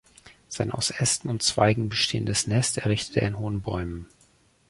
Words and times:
Sein 0.49 0.71
aus 0.71 0.89
Ästen 0.89 1.29
und 1.29 1.43
Zweigen 1.43 1.87
bestehendes 1.87 2.47
Nest 2.47 2.79
errichtet 2.79 3.17
er 3.17 3.27
in 3.27 3.37
hohen 3.37 3.61
Bäumen. 3.61 4.07